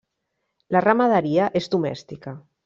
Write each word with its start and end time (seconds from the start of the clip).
La 0.75 0.81
ramaderia 0.85 1.51
és 1.61 1.69
domèstica. 1.77 2.35